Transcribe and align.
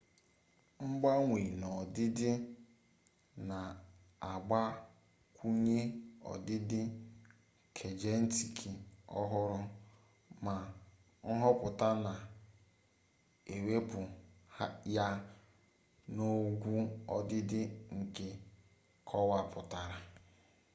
mgbanwe 0.87 1.39
n'ọdịdị 1.59 2.31
na-agbakwunye 3.49 5.79
ọdịdị 6.31 6.81
kejenetiki 7.75 8.71
ọhụrụ 9.19 9.59
ma 10.45 10.55
nhọpụta 11.35 11.87
na-ewepụ 12.05 13.99
ya 14.95 15.07
n'ogwu 16.15 16.73
ọdịdị 17.15 17.61
nke 17.97 18.27
a 18.35 18.37
kọwapụtara 19.07 19.97